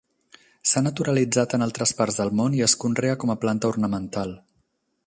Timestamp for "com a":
3.25-3.39